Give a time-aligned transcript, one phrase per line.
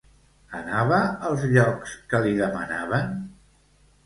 [0.59, 1.01] Anava
[1.31, 3.15] als llocs que li demanaven?